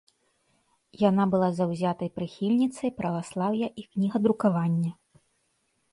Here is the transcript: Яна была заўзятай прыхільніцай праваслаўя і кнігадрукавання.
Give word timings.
Яна 1.09 1.23
была 1.33 1.49
заўзятай 1.59 2.09
прыхільніцай 2.17 2.89
праваслаўя 3.03 3.67
і 3.83 3.87
кнігадрукавання. 3.93 4.91